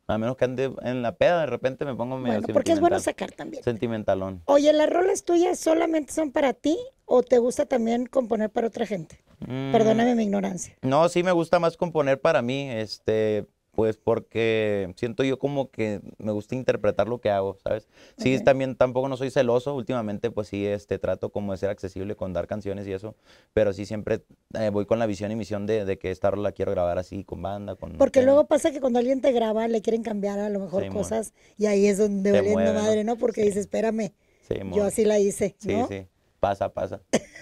A 0.06 0.18
menos 0.18 0.36
que 0.36 0.44
ande 0.44 0.70
en 0.82 1.02
la 1.02 1.16
peda, 1.16 1.40
de 1.40 1.46
repente 1.46 1.84
me 1.84 1.94
pongo 1.94 2.18
medio 2.18 2.40
Bueno, 2.40 2.52
porque 2.52 2.72
es 2.72 2.80
bueno 2.80 3.00
sacar 3.00 3.32
también. 3.32 3.62
Sentimentalón. 3.64 4.42
Oye, 4.44 4.72
¿las 4.72 4.90
rolas 4.90 5.24
tuyas 5.24 5.58
solamente 5.58 6.12
son 6.12 6.30
para 6.30 6.52
ti 6.52 6.76
o 7.06 7.22
te 7.22 7.38
gusta 7.38 7.64
también 7.66 8.06
componer 8.06 8.50
para 8.50 8.66
otra 8.66 8.84
gente? 8.86 9.24
Mm, 9.40 9.72
Perdóname 9.72 10.14
mi 10.14 10.24
ignorancia. 10.24 10.76
No, 10.82 11.08
sí 11.08 11.22
me 11.22 11.32
gusta 11.32 11.58
más 11.58 11.76
componer 11.76 12.20
para 12.20 12.42
mí, 12.42 12.70
este, 12.70 13.46
pues 13.74 13.96
porque 13.96 14.92
siento 14.96 15.24
yo 15.24 15.38
como 15.38 15.70
que 15.70 16.00
me 16.18 16.32
gusta 16.32 16.54
interpretar 16.54 17.08
lo 17.08 17.20
que 17.20 17.30
hago, 17.30 17.58
¿sabes? 17.62 17.88
Sí, 18.16 18.36
Ok. 18.36 18.44
también 18.44 18.76
tampoco 18.76 19.08
no 19.08 19.16
soy 19.16 19.30
celoso, 19.30 19.74
últimamente 19.74 20.30
pues 20.30 20.48
sí, 20.48 20.64
este, 20.66 20.98
trato 20.98 21.30
como 21.30 21.52
de 21.52 21.58
ser 21.58 21.70
accesible 21.70 22.14
con 22.16 22.32
dar 22.32 22.46
canciones 22.46 22.86
y 22.86 22.92
eso, 22.92 23.14
pero 23.52 23.72
sí 23.72 23.84
siempre 23.86 24.22
eh, 24.54 24.70
voy 24.70 24.86
con 24.86 24.98
la 24.98 25.06
visión 25.06 25.30
y 25.32 25.36
misión 25.36 25.66
de, 25.66 25.84
de 25.84 25.98
que 25.98 26.10
esta 26.10 26.30
rola 26.30 26.52
quiero 26.52 26.70
grabar 26.72 26.98
así, 26.98 27.24
con 27.24 27.42
banda, 27.42 27.74
con... 27.74 27.92
Porque 27.92 28.22
luego 28.22 28.46
pasa 28.46 28.70
que 28.70 28.80
cuando 28.80 28.98
alguien 28.98 29.20
te 29.20 29.32
graba 29.32 29.66
le 29.68 29.82
quieren 29.82 30.02
cambiar 30.02 30.38
a 30.38 30.48
lo 30.48 30.60
mejor 30.60 30.82
Simón. 30.84 30.98
cosas 31.02 31.32
y 31.58 31.66
ahí 31.66 31.86
es 31.86 31.98
donde 31.98 32.32
valiendo 32.32 32.72
madre, 32.74 33.04
¿no? 33.04 33.16
Porque 33.16 33.40
Sí. 33.42 33.46
dices, 33.48 33.60
espérame, 33.62 34.12
Sí, 34.48 34.56
yo 34.74 34.84
así 34.84 35.04
la 35.04 35.18
hice, 35.18 35.56
Sí, 35.58 35.72
¿no? 35.72 35.86
sí, 35.88 36.06
pasa, 36.44 36.68
pasa. 36.68 37.00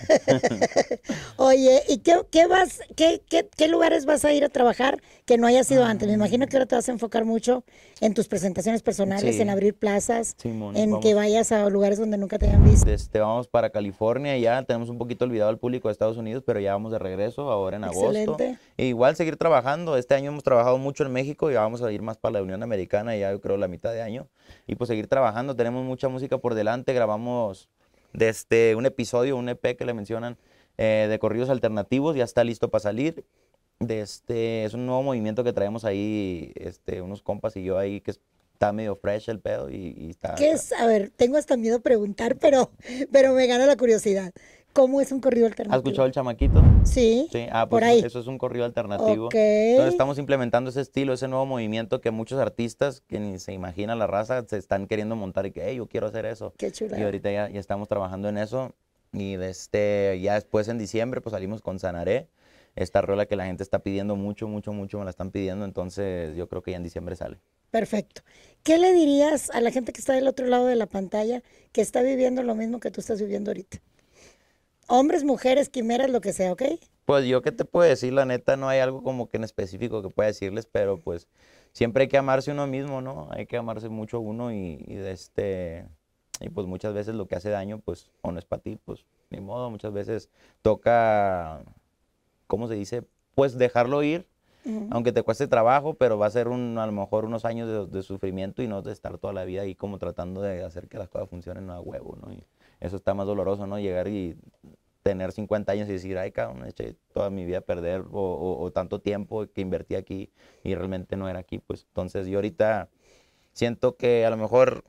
Oye, 1.37 1.83
¿y 1.89 1.99
qué, 1.99 2.21
qué 2.31 2.47
vas, 2.47 2.81
qué, 2.97 3.21
qué, 3.29 3.49
qué 3.57 3.67
lugares 3.67 4.05
vas 4.05 4.25
a 4.25 4.33
ir 4.33 4.45
a 4.45 4.49
trabajar 4.49 5.01
que 5.25 5.39
no 5.39 5.47
hayas 5.49 5.69
ido 5.73 5.85
antes? 5.85 6.07
Me 6.07 6.15
imagino 6.15 6.47
que 6.47 6.57
ahora 6.57 6.67
te 6.67 6.77
vas 6.77 6.89
a 6.89 6.93
enfocar 6.93 7.25
mucho 7.25 7.65
en 8.01 8.15
tus 8.15 8.29
presentaciones 8.29 8.83
personales, 8.83 9.35
Sí. 9.35 9.41
en 9.43 9.51
abrir 9.51 9.75
plazas, 9.75 10.37
en 10.45 10.61
vamos. 10.61 11.01
que 11.01 11.15
vayas 11.15 11.51
a 11.51 11.69
lugares 11.69 11.99
donde 11.99 12.17
nunca 12.17 12.39
te 12.39 12.47
hayan 12.47 12.63
visto. 12.65 12.89
Este, 12.91 13.19
vamos 13.19 13.49
para 13.49 13.71
California, 13.71 14.37
ya 14.39 14.63
tenemos 14.63 14.89
un 14.89 14.99
poquito 14.99 15.25
olvidado 15.25 15.51
al 15.51 15.59
público 15.59 15.89
de 15.89 15.93
Estados 15.93 16.17
Unidos, 16.17 16.45
pero 16.47 16.61
ya 16.61 16.73
vamos 16.73 16.93
de 16.93 16.99
regreso 17.01 17.51
ahora 17.51 17.77
en 17.77 17.85
agosto. 17.85 18.09
Excelente. 18.11 18.59
E 18.77 18.87
igual 18.87 19.17
seguir 19.17 19.37
trabajando. 19.37 19.97
Este 19.97 20.15
año 20.15 20.31
hemos 20.31 20.45
trabajado 20.45 20.79
mucho 20.79 21.05
en 21.05 21.13
México 21.13 21.51
y 21.51 21.55
vamos 21.55 21.83
a 21.83 21.91
ir 21.91 22.03
más 22.03 22.19
para 22.19 22.35
la 22.35 22.43
Unión 22.43 22.63
Americana 22.63 23.17
ya 23.17 23.33
yo 23.33 23.41
creo 23.41 23.57
la 23.57 23.69
mitad 23.69 23.93
de 23.93 24.03
año. 24.03 24.29
Y 24.67 24.77
pues 24.77 24.89
seguir 24.89 25.09
trabajando. 25.09 25.57
Tenemos 25.57 25.85
mucha 25.85 26.09
música 26.09 26.39
por 26.39 26.55
delante. 26.55 26.93
Grabamos 26.93 27.69
desde 28.13 28.75
un 28.77 28.87
episodio, 28.87 29.37
un 29.37 29.49
EP 29.49 29.77
que 29.77 29.85
le 29.85 29.95
mencionan 29.95 30.37
eh, 30.79 31.07
de 31.09 31.19
corridos 31.19 31.51
alternativos. 31.51 32.17
Ya 32.17 32.25
está 32.25 32.45
listo 32.45 32.71
para 32.71 32.83
salir. 32.83 33.25
De 33.81 34.01
este, 34.01 34.65
es 34.65 34.75
un 34.75 34.87
nuevo 34.87 35.03
movimiento 35.03 35.43
que 35.43 35.53
traemos 35.53 35.85
ahí, 35.85 36.53
este, 36.55 37.03
unos 37.03 37.23
compas 37.23 37.57
y 37.57 37.65
yo 37.65 37.79
ahí 37.79 38.01
que 38.01 38.13
está 38.13 38.73
medio 38.73 38.95
fresh 38.95 39.29
el 39.29 39.41
pedo 39.41 39.71
y, 39.71 39.95
y 39.99 40.11
está... 40.11 40.37
¿Qué 40.37 40.53
es? 40.53 40.73
A 40.73 40.87
ver, 40.87 41.11
tengo 41.11 41.37
hasta 41.37 41.57
miedo 41.57 41.81
preguntar, 41.81 42.37
pero, 42.37 42.71
pero 43.11 43.33
me 43.33 43.47
gana 43.49 43.67
la 43.67 43.77
curiosidad. 43.77 44.33
¿Cómo 44.73 45.01
es 45.01 45.13
un 45.13 45.21
corrido 45.21 45.47
¿Has 45.47 45.53
alternativo? 45.53 45.79
escuchado 45.83 46.07
el 46.07 46.13
chamaquito? 46.13 46.63
Sí, 46.85 47.29
Sí, 47.31 47.47
ah, 47.53 47.69
por 47.69 47.81
pues 47.81 47.91
ahí. 47.93 47.99
eso 48.01 48.21
es 48.21 48.27
un 48.27 48.39
corrido 48.39 48.65
alternativo. 48.65 49.27
Ok. 49.27 49.35
Entonces 49.35 49.93
estamos 49.93 50.19
implementando 50.19 50.71
ese 50.71 50.81
estilo, 50.81 51.13
ese 51.13 51.29
nuevo 51.29 51.45
movimiento 51.45 52.01
que 52.01 52.11
muchos 52.11 52.39
artistas 52.39 53.03
que 53.07 53.21
ni 53.21 53.39
se 53.39 53.53
imagina 53.53 53.95
la 53.95 54.07
raza 54.07 54.45
se 54.47 54.57
están 54.57 54.87
queriendo 54.87 55.15
montar 55.15 55.45
y 55.47 55.53
que, 55.53 55.63
hey, 55.67 55.77
yo 55.77 55.87
quiero 55.89 56.07
hacer 56.07 56.25
eso. 56.25 56.55
Qué 56.57 56.73
chula. 56.73 56.99
Y 56.99 57.03
ahorita 57.03 57.31
ya, 57.31 57.51
ya 57.51 57.61
estamos 57.61 57.89
trabajando 57.89 58.29
en 58.29 58.39
eso. 58.39 58.75
Y 59.13 59.37
de 59.37 59.51
este, 59.51 60.19
ya 60.23 60.35
después 60.35 60.69
en 60.69 60.79
diciembre 60.79 61.21
pues 61.21 61.33
salimos 61.33 61.61
con 61.61 61.79
Sanaré, 61.79 62.29
esta 62.75 63.03
rola 63.03 63.27
que 63.27 63.37
la 63.37 63.45
gente 63.45 63.63
está 63.63 63.81
pidiendo 63.81 64.17
mucho, 64.17 64.49
mucho, 64.49 64.73
mucho, 64.73 64.99
me 64.99 65.05
la 65.05 65.11
están 65.11 65.31
pidiendo. 65.31 65.67
Entonces 65.67 66.35
yo 66.35 66.49
creo 66.49 66.63
que 66.63 66.71
ya 66.71 66.79
en 66.79 66.83
diciembre 66.83 67.15
sale. 67.15 67.39
Perfecto. 67.71 68.23
¿Qué 68.63 68.79
le 68.79 68.93
dirías 68.93 69.51
a 69.51 69.61
la 69.61 69.71
gente 69.71 69.93
que 69.93 70.01
está 70.01 70.15
del 70.15 70.29
otro 70.29 70.47
lado 70.47 70.67
de 70.67 70.77
la 70.77 70.87
pantalla, 70.87 71.43
que 71.73 71.83
está 71.83 72.01
viviendo 72.03 72.43
lo 72.43 72.55
mismo 72.55 72.81
que 72.81 72.91
tú 72.91 73.01
estás 73.03 73.21
viviendo 73.21 73.51
ahorita? 73.51 73.79
Hombres, 74.95 75.25
mujeres, 75.25 75.71
quimeras, 75.71 76.11
lo 76.11 76.21
que 76.21 76.35
sea, 76.35 76.53
¿ok? 76.53 76.65
Pues 77.07 77.25
yo 77.25 77.41
qué 77.41 77.51
te 77.51 77.65
puedo 77.65 77.89
decir, 77.89 78.13
la 78.13 78.27
neta, 78.27 78.59
no 78.59 78.69
hay 78.69 78.81
algo 78.81 79.03
como 79.03 79.27
que 79.27 79.39
en 79.39 79.45
específico 79.45 80.03
que 80.03 80.11
pueda 80.11 80.27
decirles, 80.27 80.67
pero 80.67 81.01
pues 81.01 81.29
siempre 81.73 82.03
hay 82.03 82.09
que 82.09 82.19
amarse 82.19 82.51
uno 82.51 82.67
mismo, 82.67 83.01
¿no? 83.01 83.29
Hay 83.31 83.47
que 83.47 83.57
amarse 83.57 83.89
mucho 83.89 84.21
uno 84.21 84.53
y, 84.53 84.85
y 84.87 84.97
de 84.97 85.13
este, 85.13 85.89
y 86.41 86.51
pues 86.51 86.67
muchas 86.67 86.93
veces 86.93 87.15
lo 87.15 87.27
que 87.27 87.37
hace 87.37 87.49
daño, 87.49 87.81
pues, 87.83 88.11
o 88.21 88.33
no 88.33 88.39
es 88.39 88.45
para 88.45 88.61
ti, 88.61 88.79
pues, 88.85 89.07
ni 89.31 89.41
modo, 89.41 89.71
muchas 89.71 89.95
veces 89.95 90.29
toca, 90.61 91.63
¿cómo 92.47 92.69
se 92.69 92.75
dice? 92.75 93.03
Pues 93.35 93.57
dejarlo 93.57 94.03
ir, 94.03 94.27
aunque 94.91 95.11
te 95.13 95.23
cueste 95.23 95.49
trabajo, 95.49 95.95
pero 95.95 96.19
va 96.19 96.27
a 96.27 96.31
ser 96.31 96.49
un, 96.49 96.77
a 96.77 96.85
lo 96.85 96.93
mejor 96.93 97.25
unos 97.25 97.47
años 97.47 97.67
de, 97.67 97.97
de 97.97 98.03
sufrimiento 98.03 98.63
y 98.63 98.69
no 98.69 98.83
de 98.83 98.93
estar 98.93 99.17
toda 99.17 99.33
la 99.33 99.45
vida 99.45 99.63
ahí 99.63 99.75
como 99.75 99.97
tratando 99.97 100.43
de 100.43 100.63
hacer 100.63 100.87
que 100.89 100.99
las 100.99 101.09
cosas 101.09 101.31
funcionen 101.31 101.71
a 101.71 101.81
huevo, 101.81 102.19
¿no? 102.21 102.31
Y 102.31 102.45
eso 102.83 102.97
está 102.97 103.15
más 103.15 103.27
doloroso, 103.27 103.67
¿no? 103.67 103.79
Llegar 103.79 104.09
y 104.09 104.37
tener 105.03 105.33
50 105.33 105.73
años 105.73 105.89
y 105.89 105.93
decir, 105.93 106.17
ay, 106.19 106.33
cabrón, 106.33 106.67
eché 106.67 106.97
toda 107.13 107.31
mi 107.31 107.45
vida 107.45 107.59
a 107.59 107.61
perder 107.63 108.03
o, 108.13 108.21
o- 108.21 108.63
o 108.63 108.71
tanto 108.73 109.01
tiempo 109.01 109.47
que 109.53 109.61
invertí 109.61 109.95
aquí 109.97 110.31
y 110.63 110.75
realmente 110.75 111.17
no 111.17 111.29
era 111.29 111.41
aquí, 111.41 111.59
pues 111.59 111.85
entonces 111.89 112.27
yo 112.29 112.39
ahorita 112.39 112.89
siento 113.53 113.97
que 113.97 114.25
a 114.25 114.31
lo 114.31 114.37
mejor 114.37 114.85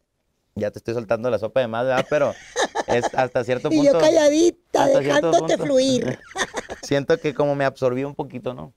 ya 0.55 0.72
te 0.72 0.79
estoy 0.79 0.93
soltando 0.93 1.29
la 1.29 1.39
sopa 1.39 1.62
de 1.62 1.67
más, 1.67 1.86
¿verdad? 1.86 2.05
Pero 2.10 2.34
es 2.88 3.03
hasta 3.15 3.43
cierto 3.43 3.70
Y 3.72 3.77
punto 3.77 3.93
yo 3.93 4.00
calladita, 4.00 4.88
dejándote 4.88 5.39
punto. 5.39 5.63
fluir. 5.63 6.20
siento 6.84 7.20
que 7.20 7.34
como 7.34 7.55
me 7.55 7.65
absorbí 7.65 8.03
un 8.03 8.13
poquito, 8.15 8.53
¿no? 8.53 8.74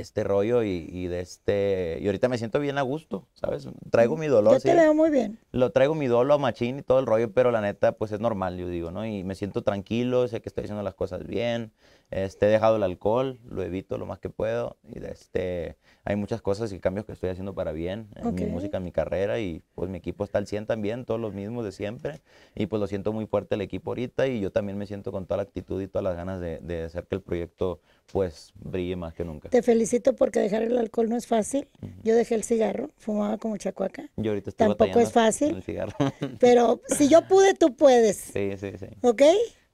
Este 0.00 0.24
rollo 0.24 0.62
y, 0.62 0.88
y 0.90 1.06
de 1.06 1.20
este 1.20 1.98
y 2.00 2.06
ahorita 2.06 2.28
me 2.28 2.38
siento 2.38 2.60
bien 2.60 2.78
a 2.78 2.82
gusto, 2.82 3.26
¿sabes? 3.34 3.68
Traigo 3.90 4.16
mi 4.16 4.26
dolor, 4.26 4.54
Yo 4.54 4.60
te 4.60 4.70
sí. 4.72 4.94
muy 4.94 5.10
bien. 5.10 5.38
Lo 5.52 5.70
traigo 5.70 5.94
mi 5.94 6.06
dolo 6.06 6.34
a 6.34 6.38
machín 6.38 6.78
y 6.78 6.82
todo 6.82 6.98
el 6.98 7.06
rollo, 7.06 7.32
pero 7.32 7.50
la 7.50 7.60
neta, 7.60 7.92
pues 7.92 8.12
es 8.12 8.20
normal, 8.20 8.56
yo 8.56 8.68
digo, 8.68 8.90
¿no? 8.90 9.06
Y 9.06 9.24
me 9.24 9.34
siento 9.34 9.62
tranquilo, 9.62 10.26
sé 10.28 10.40
que 10.40 10.48
estoy 10.48 10.64
haciendo 10.64 10.82
las 10.82 10.94
cosas 10.94 11.26
bien. 11.26 11.72
Este, 12.10 12.46
he 12.46 12.48
dejado 12.48 12.74
el 12.76 12.82
alcohol, 12.82 13.38
lo 13.48 13.62
evito 13.62 13.96
lo 13.96 14.04
más 14.04 14.18
que 14.18 14.30
puedo. 14.30 14.76
Y 14.88 14.98
de 14.98 15.12
este, 15.12 15.76
hay 16.04 16.16
muchas 16.16 16.42
cosas 16.42 16.72
y 16.72 16.80
cambios 16.80 17.06
que 17.06 17.12
estoy 17.12 17.30
haciendo 17.30 17.54
para 17.54 17.70
bien 17.70 18.08
en 18.16 18.34
mi 18.34 18.46
música, 18.46 18.78
en 18.78 18.84
mi 18.84 18.90
carrera. 18.90 19.38
Y 19.38 19.62
pues 19.76 19.88
mi 19.90 19.98
equipo 19.98 20.24
está 20.24 20.38
al 20.38 20.46
100 20.48 20.66
también, 20.66 21.04
todos 21.04 21.20
los 21.20 21.34
mismos 21.34 21.64
de 21.64 21.70
siempre. 21.72 22.20
Y 22.56 22.66
pues 22.66 22.80
lo 22.80 22.88
siento 22.88 23.12
muy 23.12 23.26
fuerte 23.26 23.54
el 23.54 23.60
equipo 23.60 23.92
ahorita. 23.92 24.26
Y 24.26 24.40
yo 24.40 24.50
también 24.50 24.76
me 24.76 24.86
siento 24.86 25.12
con 25.12 25.26
toda 25.26 25.36
la 25.36 25.42
actitud 25.44 25.80
y 25.80 25.86
todas 25.86 26.02
las 26.02 26.16
ganas 26.16 26.40
de, 26.40 26.58
de 26.58 26.82
hacer 26.82 27.06
que 27.06 27.14
el 27.14 27.22
proyecto, 27.22 27.80
pues, 28.12 28.52
brille 28.54 28.96
más 28.96 29.14
que 29.14 29.24
nunca. 29.24 29.48
Te 29.48 29.62
felicito 29.62 30.14
porque 30.14 30.40
dejar 30.40 30.62
el 30.62 30.76
alcohol 30.78 31.08
no 31.08 31.16
es 31.16 31.26
fácil. 31.26 31.68
Yo 32.02 32.14
dejé 32.14 32.34
el 32.34 32.44
cigarro, 32.44 32.90
fumaba 32.98 33.38
como 33.38 33.56
chacuaca. 33.56 34.08
Yo 34.16 34.32
ahorita 34.32 34.50
estoy 34.50 34.68
Tampoco 34.68 35.00
es 35.00 35.12
fácil. 35.12 35.48
con 35.48 35.56
el 35.58 35.62
cigarro. 35.62 35.92
Pero 36.40 36.80
si 36.88 37.08
yo 37.08 37.26
pude, 37.28 37.54
tú 37.54 37.74
puedes. 37.76 38.16
sí, 38.16 38.52
sí, 38.56 38.72
sí. 38.78 38.86
¿Ok? 39.02 39.22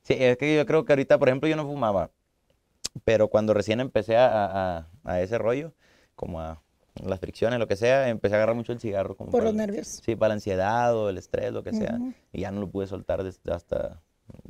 Sí, 0.02 0.14
es 0.18 0.36
que 0.36 0.54
yo 0.54 0.64
creo 0.66 0.84
que 0.84 0.92
ahorita, 0.92 1.18
por 1.18 1.28
ejemplo, 1.28 1.48
yo 1.48 1.56
no 1.56 1.64
fumaba, 1.66 2.10
pero 3.04 3.28
cuando 3.28 3.52
recién 3.54 3.80
empecé 3.80 4.16
a, 4.16 4.86
a- 5.04 5.20
ese 5.20 5.36
rollo, 5.36 5.72
como 6.14 6.40
a 6.40 6.62
las 7.04 7.18
fricciones, 7.20 7.58
lo 7.58 7.66
que 7.66 7.76
sea, 7.76 8.08
empecé 8.08 8.36
a 8.36 8.38
agarrar 8.38 8.54
mucho 8.56 8.72
el 8.72 8.78
cigarro. 8.80 9.16
Como 9.16 9.30
Por 9.30 9.40
para 9.40 9.50
los 9.50 9.56
nervios. 9.56 9.86
Sí, 10.04 10.14
para 10.16 10.28
la 10.28 10.34
ansiedad 10.34 10.96
o 10.96 11.10
el 11.10 11.18
estrés, 11.18 11.52
lo 11.52 11.62
que 11.64 11.72
sea, 11.72 11.98
y 12.32 12.42
ya 12.42 12.50
no 12.52 12.60
lo 12.60 12.70
pude 12.70 12.86
soltar 12.86 13.22
desde 13.24 13.52
hasta 13.52 14.00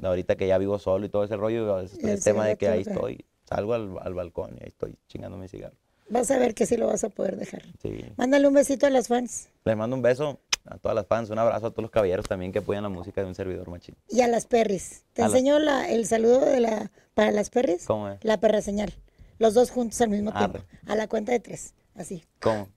Ahorita 0.02 0.37
que 0.37 0.47
ya 0.47 0.57
vivo 0.59 0.78
solo 0.78 1.05
y 1.07 1.09
todo 1.09 1.25
ese 1.25 1.37
rollo, 1.37 1.78
el 1.81 1.88
el 2.09 2.23
tema 2.23 2.47
de 2.47 2.57
que 2.57 2.69
ahí 2.69 2.81
estoy, 2.83 3.25
salgo 3.48 3.74
al, 3.74 3.96
al 4.00 4.14
balcón 4.14 4.56
y 4.58 4.62
ahí 4.62 4.68
estoy 4.68 4.96
chingando 5.08 5.36
mi 5.38 5.48
cigarro. 5.48 5.76
Vas 6.08 6.30
a 6.30 6.38
ver 6.38 6.54
que 6.54 6.66
sí 6.66 6.76
lo 6.76 6.86
vas 6.86 7.02
a 7.04 7.08
poder 7.08 7.36
dejar. 7.36 7.62
Sí. 7.82 8.04
Mándale 8.16 8.46
un 8.46 8.54
besito 8.54 8.86
a 8.86 8.90
las 8.90 9.08
fans 9.08 9.48
Les 9.64 9.76
mando 9.76 9.96
un 9.96 10.02
beso 10.02 10.38
a 10.64 10.78
todas 10.78 10.94
las 10.94 11.06
fans, 11.06 11.30
un 11.30 11.38
abrazo 11.38 11.66
a 11.66 11.70
todos 11.70 11.82
los 11.82 11.90
caballeros 11.90 12.26
también 12.26 12.52
que 12.52 12.58
apoyan 12.60 12.82
la 12.82 12.88
música 12.88 13.20
de 13.22 13.26
un 13.28 13.34
servidor 13.34 13.68
machín. 13.70 13.96
y 14.08 14.20
a 14.20 14.28
las 14.28 14.46
perris. 14.46 15.02
¿Te 15.14 15.22
A 15.22 15.26
enseño 15.26 15.58
la- 15.58 15.88
el 15.88 16.06
saludo 16.06 16.40
de 16.44 16.60
la, 16.60 16.90
para 17.14 17.30
las 17.32 17.50
perris? 17.50 17.84
¿Cómo 17.86 18.08
es? 18.08 18.18
La 18.24 18.38
perra 18.38 18.60
señal. 18.62 18.92
Los 19.38 19.54
dos 19.54 19.70
juntos 19.70 20.00
al 20.00 20.08
mismo 20.10 20.30
Arre. 20.34 20.60
tiempo. 20.60 20.68
A 20.86 20.94
la 20.96 21.08
cuenta 21.08 21.32
de 21.32 21.40
tres. 21.40 21.74
Así. 21.94 22.24
¿Cómo? 22.40 22.68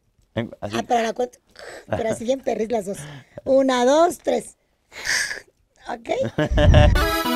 Así. 0.61 0.75
Ah, 0.77 0.83
para 0.88 1.03
la 1.03 1.13
cuenta. 1.13 1.39
Pero 1.88 2.09
así 2.09 2.23
bien 2.25 2.41
perris 2.41 2.71
las 2.71 2.85
dos. 2.85 2.97
Una, 3.43 3.85
dos, 3.85 4.17
tres. 4.19 4.57
¿Ok? 5.89 6.09